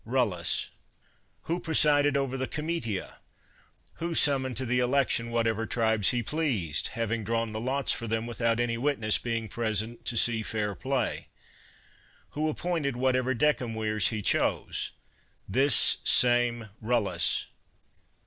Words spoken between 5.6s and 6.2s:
tribes